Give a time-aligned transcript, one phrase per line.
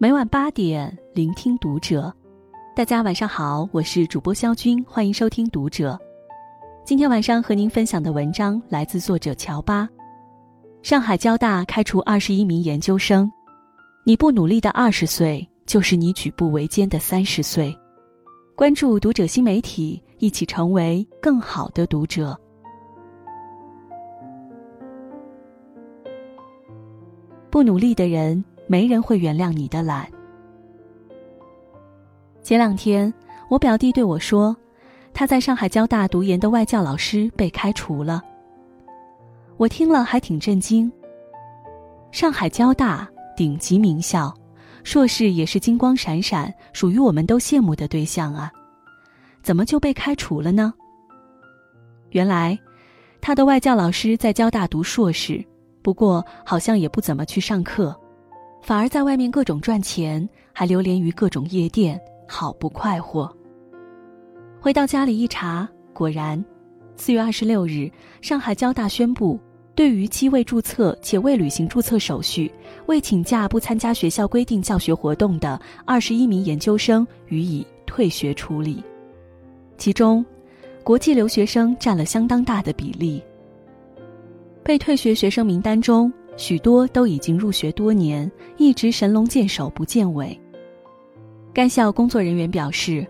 [0.00, 2.14] 每晚八点，聆听读者。
[2.72, 5.94] 大家晚上好，我是主播肖军，欢迎收听《读者》。
[6.84, 9.88] 今天晚上和您分享的文章来自作者乔巴。
[10.82, 13.28] 上海交大开除二十一名研究生，
[14.04, 17.76] 你不努力的二十岁，就是你举步维艰的三十岁。
[18.54, 22.38] 关注《读者》新媒体，一起成为更好的读者。
[27.50, 28.44] 不努力的人。
[28.68, 30.06] 没人会原谅你的懒。
[32.42, 33.12] 前两天，
[33.48, 34.56] 我表弟对我说，
[35.12, 38.22] 他在上海交大读研的外教老师被开除了。
[39.56, 40.90] 我听了还挺震惊。
[42.12, 44.32] 上海交大顶级名校，
[44.84, 48.52] 硕士也是金光闪闪，属于我们都羡慕的对象啊，
[49.42, 50.72] 怎么就被开除了呢？
[52.10, 52.58] 原来，
[53.20, 55.44] 他的外教老师在交大读硕士，
[55.82, 57.94] 不过好像也不怎么去上课。
[58.60, 63.30] 反而在外面各种赚钱，还流连于各种夜店，好不快活。
[64.60, 66.44] 回到家里一查，果然，
[66.96, 69.38] 四月二十六日，上海交大宣布，
[69.74, 72.52] 对于既未注册且未履行注册手续、
[72.86, 78.82] 未请假不参加学校规定教学活动的二十一名研究生予以退学处理。
[79.78, 80.26] 其中，
[80.84, 83.22] 国际留学生占了相当大的比例。
[84.62, 86.12] 被退学学生名单中。
[86.38, 90.40] 许多都已经入学多年，一直神龙见首不见尾。
[91.52, 93.04] 该校工作人员表示，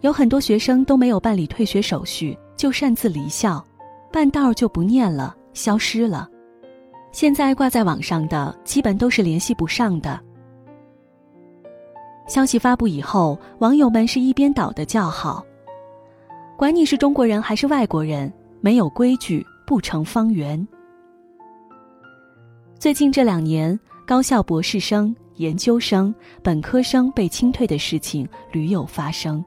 [0.00, 3.64] 有很多学生都没有办理退学手续，就擅自离校，
[4.10, 6.28] 半道就不念了，消失了。
[7.12, 10.18] 现在挂在网上的基本都是联系不上的。
[12.26, 15.46] 消息发布以后，网友们是一边倒的叫好。
[16.56, 20.66] 管你是中国人还是外国人，没有规矩不成方圆。
[22.82, 26.12] 最近这两年，高校博士生、研究生、
[26.42, 29.40] 本科生被清退的事情屡有发生。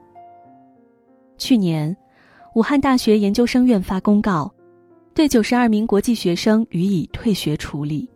[1.36, 1.94] 去年，
[2.54, 4.50] 武汉大学研究生院发公告，
[5.12, 8.08] 对九十二名国际学生予以退学处理。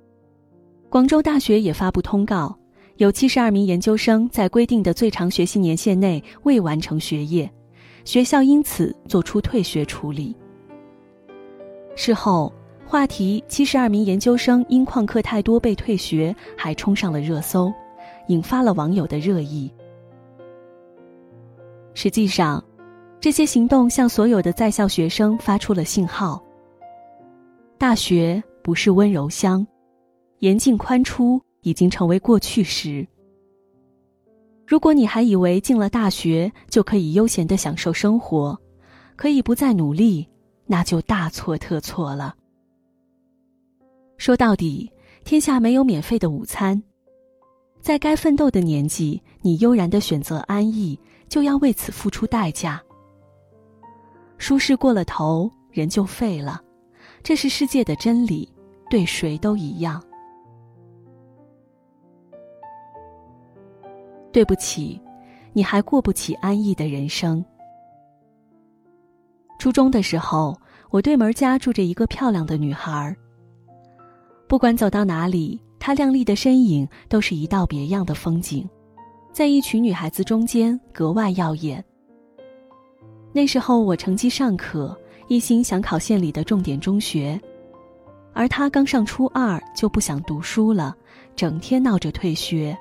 [0.89, 2.59] 广州大学也发布通告，
[2.97, 7.53] 有七十二名研究生在规定的最长学习年限内未完成学业，
[8.07, 10.35] 学校因此作出退学处理。
[11.95, 12.51] 事后。
[12.91, 17.73] 话题：七十二名研究生因旷课太多被退学，还冲上了热搜，
[18.27, 19.73] 引发了网友的热议。
[21.95, 22.61] 实际上，
[23.21, 26.45] 这些行动向所有的在校学生发出了信号：
[27.79, 29.65] 大学不是温柔乡，
[30.41, 33.07] 严进宽出已经成为过去时。
[34.67, 38.59] 如果你还以为进了大学就可以悠闲的享受生活，
[39.15, 40.27] 可以不再努力，
[40.67, 42.35] 那就大错特错了。
[44.21, 44.93] 说到底，
[45.25, 46.81] 天下没有免费的午餐，
[47.81, 52.79] 在该奋斗的年纪，你悠然的选择安逸，就要为此付出代价。
[54.37, 56.61] 舒适过了头，人就废了，
[57.23, 58.47] 这是世界的真理，
[58.91, 60.05] 对谁都一样。
[64.31, 65.01] 对不起，
[65.55, 67.43] 你还过不起安逸的人生。
[69.59, 70.55] 初中的时候，
[70.91, 73.17] 我对门家住着一个漂亮的女孩儿。
[74.51, 78.69] 不管走到哪里，她靓丽的身影都是一道别样的风景，
[79.31, 81.83] 在一群女孩子中间格外耀眼。
[83.33, 87.41] 那时候我成绩尚可，一心想考县里的重点中学，
[88.33, 90.97] 而她刚上初二就不想读书了，
[91.37, 92.77] 整天闹着退学。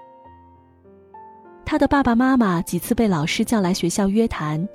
[1.64, 4.68] 她的爸爸妈妈几次被老师叫来学校约谈，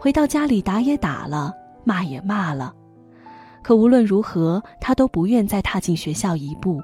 [0.00, 1.52] 回到家里打也打了，
[1.84, 2.74] 骂也骂了。
[3.62, 6.82] 可无论如何，他都不愿再踏进学校一步。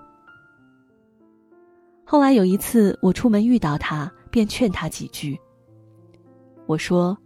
[2.04, 5.38] 后来有一次，我出门遇到他，便劝他几句。
[6.66, 7.16] 我说：“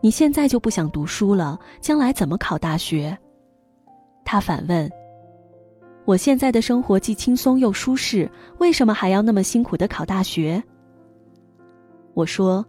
[0.00, 3.16] 你现在就不想读书了，将来怎么考大学？”
[4.24, 4.90] 他反问
[6.06, 10.62] ：“我现在的生活既轻松又舒适，为什么还要那么辛苦的考大学？”
[12.14, 12.64] 我说：“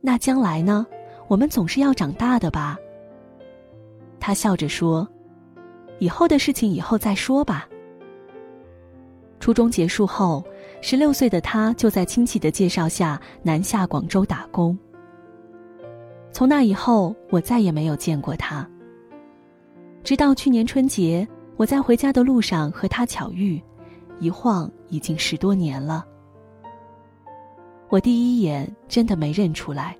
[0.00, 0.86] 那将来呢？
[1.28, 2.76] 我们总是要长大的吧。”
[4.20, 5.08] 他笑着说
[5.98, 7.68] ：“以后的事情以后再说吧。”
[9.40, 10.44] 初中结束后，
[10.80, 14.76] 十六岁的他就在亲戚的介绍下南下广州打工。
[16.32, 18.68] 从那以后，我再也没有见过他。
[20.04, 21.26] 直到去年春节，
[21.56, 23.62] 我在回家的路上和他巧遇，
[24.18, 26.04] 一晃已经十多年了。
[27.88, 29.96] 我第一眼真的没认出来。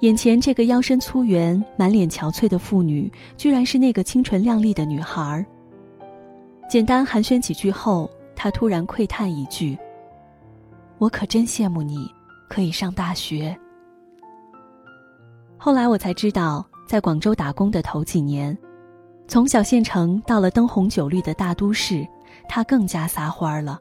[0.00, 5.44] 眼前这个腰身粗圆、满脸憔悴的妇女，居然是那个清纯靓丽的女孩。
[6.68, 9.78] 简单寒暄几句后，她突然喟叹一句
[10.98, 12.10] ：“我可真羡慕你，
[12.48, 13.56] 可以上大学。”
[15.56, 18.56] 后来我才知道，在广州打工的头几年，
[19.26, 22.06] 从小县城到了灯红酒绿的大都市，
[22.46, 23.78] 他更加撒欢儿了，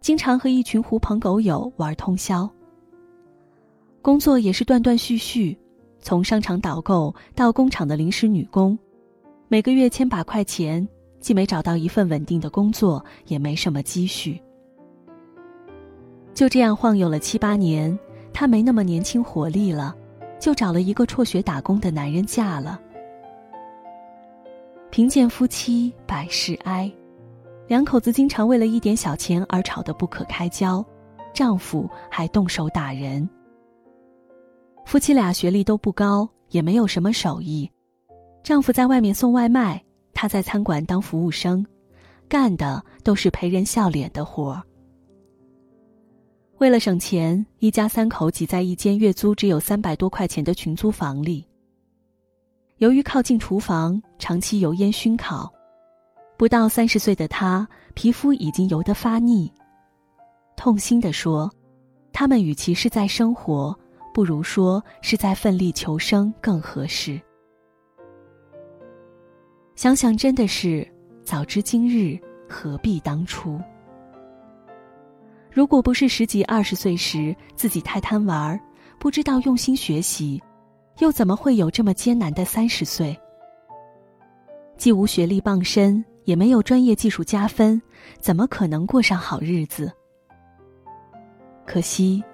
[0.00, 2.50] 经常和一群狐朋狗友玩通宵。
[4.06, 5.58] 工作也是断断续续，
[5.98, 8.78] 从商场导购到工厂的临时女工，
[9.48, 10.86] 每个月千把块钱，
[11.18, 14.40] 既没找到一份稳定的工作，也没什么积蓄。
[16.32, 17.98] 就这样晃悠了七八年，
[18.32, 19.92] 她没那么年轻活力了，
[20.38, 22.80] 就找了一个辍学打工的男人嫁了。
[24.88, 26.88] 贫贱夫妻百事哀，
[27.66, 30.86] 两口子经常为了一点小钱而吵得不可开交，
[31.34, 33.28] 丈夫还动手打人。
[34.86, 37.68] 夫妻俩学历都不高，也没有什么手艺。
[38.44, 39.84] 丈夫在外面送外卖，
[40.14, 41.66] 她在餐馆当服务生，
[42.28, 44.62] 干的都是陪人笑脸的活儿。
[46.58, 51.44] 为了省钱，一家三口挤在一间月租只有三百多块钱的群租房里。
[52.76, 55.52] 由于靠近厨房，长期油烟熏烤，
[56.36, 59.52] 不到三十岁的她皮肤已经油得发腻。
[60.56, 61.52] 痛心地说
[62.14, 63.76] ：“他们与其是在生活。”
[64.16, 67.20] 不如说是在奋力求生更合适。
[69.74, 70.90] 想想真的是
[71.22, 72.18] 早知今日
[72.48, 73.60] 何必当初。
[75.52, 78.58] 如果不是十几二十岁时自己太贪玩
[78.98, 80.42] 不知道用心学习，
[81.00, 83.14] 又怎么会有这么艰难的三十岁？
[84.78, 87.82] 既无学历傍身，也没有专业技术加分，
[88.18, 89.92] 怎么可能过上好日子？
[91.66, 92.24] 可惜。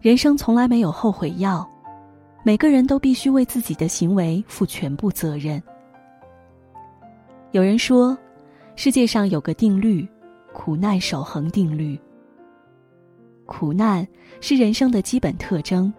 [0.00, 1.68] 人生从来没有后悔药，
[2.42, 5.62] 每个人都必须为自己的行为负全部责任。
[7.50, 8.16] 有人说，
[8.76, 10.08] 世界上有个定律，
[10.54, 12.00] 苦难守恒定律。
[13.44, 14.06] 苦难
[14.40, 15.92] 是人生的基本特征，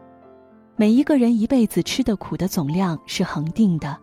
[0.76, 3.96] 每一个人一辈子吃的苦的总量是恒定的。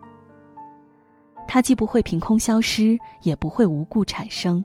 [1.49, 4.65] 它既不会凭空消失，也不会无故产生。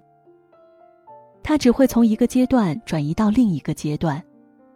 [1.41, 4.24] 它只会从一个阶段转移到另一个阶段。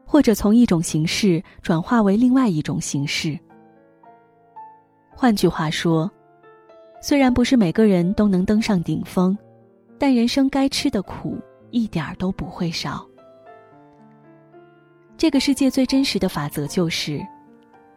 [0.07, 3.37] 或者从一种形式转化为另外一种形式。
[5.13, 6.09] 换句话说，
[7.01, 9.37] 虽然不是每个人都能登上顶峰，
[9.99, 11.37] 但人生该吃的苦
[11.71, 13.05] 一点儿都不会少。
[15.17, 17.19] 这个世界最真实的法则就是：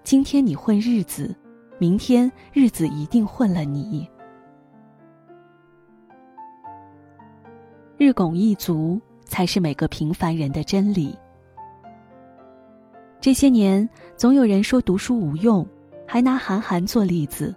[0.03, 1.33] 今天你混日子，
[1.79, 4.09] 明天日子一定混了你。
[7.99, 11.17] 日拱一卒，才是每个平凡人的真理。
[13.21, 13.87] 这些年，
[14.17, 15.67] 总有人说读书无用，
[16.07, 17.55] 还拿韩寒做例子。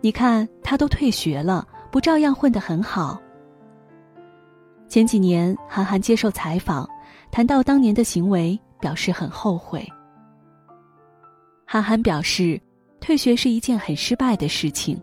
[0.00, 3.20] 你看，他都退学了，不照样混得很好？
[4.88, 6.88] 前几年，韩寒接受采访，
[7.30, 9.86] 谈到当年的行为，表示很后悔。
[11.64, 12.60] 韩寒表示，
[12.98, 15.00] 退学是一件很失败的事情，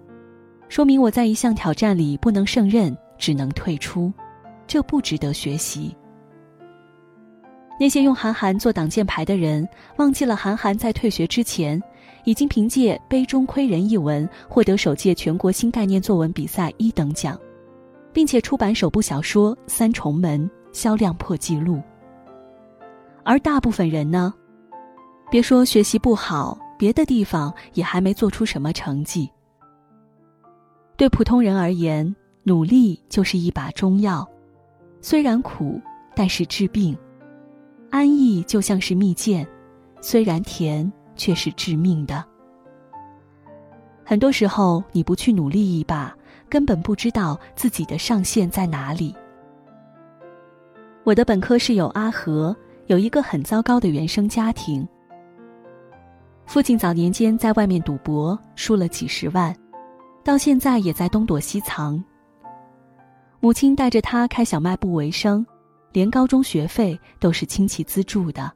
[0.67, 4.11] 说明我在一项挑战里不能胜任，只能退出，
[4.67, 5.95] 这不值得学习。
[7.79, 9.67] 那些用韩寒做挡箭牌的人，
[9.97, 11.81] 忘记了韩寒在退学之前，
[12.23, 17.37] 已经凭借《杯中窥人》一文获得首届全国新概念作文比赛一等奖，
[18.13, 21.81] 并且出版首部小说《三重门》，销量破纪录。
[23.23, 24.33] 而大部分人呢，
[25.31, 29.29] 别说学习不好，别的地方也还没做出什么成绩。
[30.95, 34.25] 对普通人而言，努力就是一把中药，
[35.01, 35.81] 虽然苦，
[36.15, 36.95] 但是治病。
[37.93, 39.45] 安逸就像是蜜饯，
[40.01, 42.25] 虽然甜，却是致命的。
[44.03, 46.11] 很多时候，你不去努力一把，
[46.49, 49.15] 根本不知道自己的上限在哪里。
[51.03, 52.55] 我的本科室友阿和
[52.87, 54.87] 有一个很糟糕的原生家庭，
[56.47, 59.55] 父亲早年间在外面赌博，输了几十万，
[60.23, 62.03] 到现在也在东躲西藏。
[63.39, 65.45] 母亲带着他开小卖部为生。
[65.93, 68.51] 连高中学费都是亲戚资助的，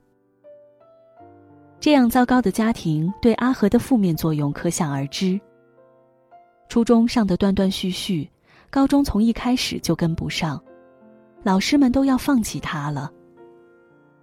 [1.79, 5.39] 这样糟糕的家庭对阿和的负面作用可想而知。
[6.67, 8.29] 初中上的断断续续，
[8.70, 10.62] 高中从一开始就跟不上，
[11.44, 13.10] 老师们都要放弃他了。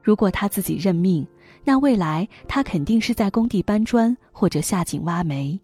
[0.02, 1.26] 如果他自己认命，
[1.62, 5.58] 那未来他肯定是在工地搬砖或者下井挖煤。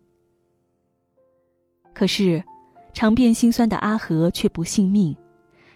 [1.93, 2.43] 可是，
[2.95, 5.15] 尝遍心酸的阿和却不信命。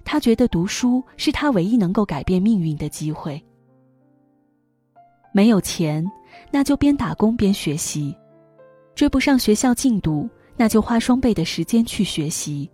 [0.04, 3.42] 他觉得读书是他唯一能够改变命运的机会。
[5.32, 6.04] 没有钱，
[6.50, 8.14] 那就边打工边学习；
[8.94, 12.70] 追不上学校进度，那就花双倍的时间去学习。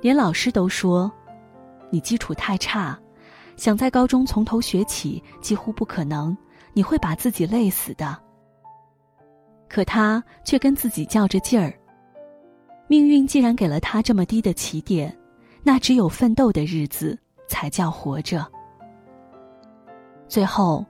[0.00, 1.10] 连老师都说
[1.90, 2.98] ：“你基础太差，
[3.56, 6.36] 想在高中从头学起几乎不可能，
[6.72, 8.16] 你会把自己累死的。
[9.68, 11.74] 可他却跟自己较着劲儿。
[12.88, 15.14] 命运既然给了他这么低的起点，
[15.66, 17.18] 那只有奋斗的日子
[17.48, 18.46] 才叫活着。
[20.28, 20.86] 最后，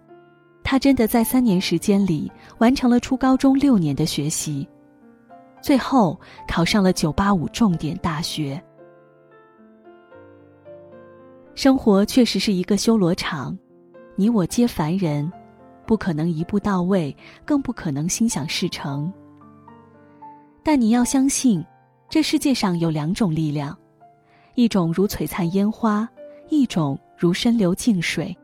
[0.63, 4.69] 他真的在三年时间里完成了初高中六年的学习，
[5.63, 8.63] 最后考上了九八五重点大学。
[11.55, 13.59] 生活确实是一个修罗场，
[14.15, 15.33] 你我皆凡人，
[15.87, 17.17] 不可能一步到位，
[17.47, 19.11] 更不可能心想事成。
[20.63, 21.65] 但你要相信，
[22.11, 23.75] 这世界上有两种力量，
[24.57, 26.09] 一种如璀璨烟花，
[26.49, 28.35] 一种如深流静水。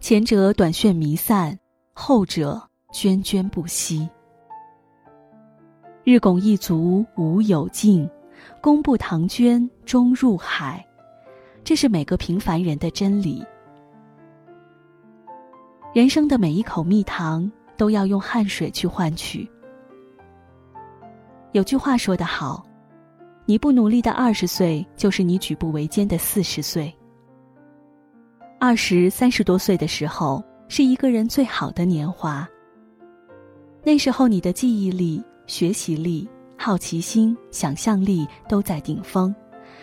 [0.00, 1.56] 前者短炫弥散，
[1.92, 2.60] 后者
[2.94, 4.08] 涓涓不息。
[6.02, 8.08] 日拱一卒无有尽，
[8.62, 10.82] 功不唐捐终入海。
[11.62, 13.44] 这是每个平凡人的真理。
[15.92, 19.46] 人生的每一口蜜糖都要用汗水去换取。
[21.52, 22.66] 有句话说得好
[23.46, 26.94] ：“你不努力的二十岁，就是你举步维艰的四十岁。”
[28.58, 32.48] 二十三十多岁的时候，是一个人最好的年华。
[33.82, 39.34] 那时候，你的记忆力、学习力、好奇心、想象力都在顶峰，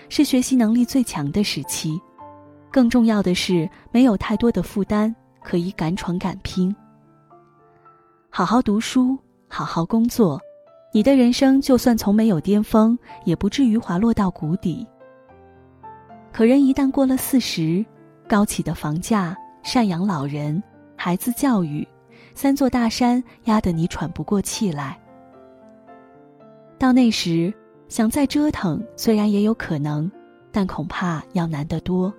[0.09, 2.01] 是学习能力最强的时期。
[2.71, 5.13] 更重要的是，没有太多的负担，
[5.43, 6.75] 可以敢闯敢拼。
[8.31, 9.15] 好好读书，
[9.47, 10.41] 好好工作，
[10.93, 14.85] 你的人生就算从没有巅峰，也不至于滑落到谷底。
[16.33, 17.85] 可人一旦过了四十，
[18.27, 20.61] 高起的房价、赡养老人、
[20.97, 21.87] 孩子教育，
[22.33, 24.99] 三座大山压得你喘不过气来。
[26.77, 27.53] 到那时，
[27.87, 30.11] 想再折腾，虽然也有可能，
[30.51, 32.13] 但恐怕要难得多。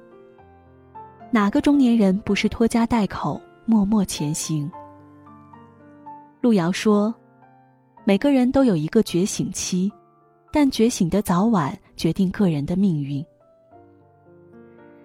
[1.30, 4.70] 哪个中年人不是拖家带口、默默前行？
[6.40, 7.14] 路遥说
[8.04, 9.90] ：“每个人都有一个觉醒期，
[10.52, 13.24] 但觉醒的早晚决定个人的命运。”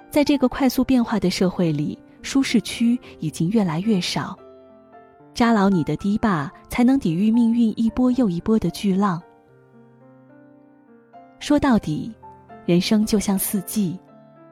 [0.09, 4.35] 在这个快速变化的社会里，舒适区已经越来越少，
[5.33, 9.21] 扎牢你的堤坝，才能抵御命运一波又一波的巨浪。
[11.39, 12.11] 说到底，
[12.65, 13.99] 人生就像四季，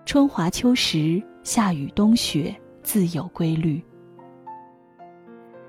[0.05, 3.83] 春华秋实，夏雨冬雪，自有规律。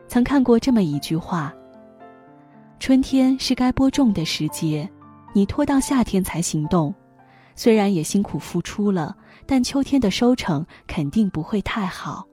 [0.08, 1.54] 曾看过这么一句话：
[2.78, 4.88] 春天是该播种的时节，
[5.32, 6.94] 你拖到夏天才行动。
[7.54, 9.16] 虽然也辛苦付出了，
[9.46, 12.24] 但秋天的收成肯定不会太好，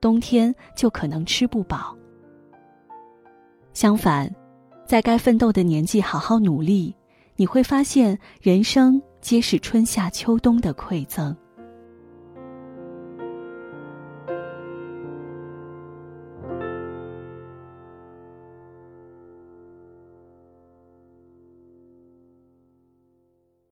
[0.00, 1.96] 冬天就可能吃不饱。
[3.74, 4.32] 相反，
[4.86, 6.94] 在该奋斗的年纪好好努力，
[7.34, 11.36] 你会发现人生皆是春夏秋冬的馈赠。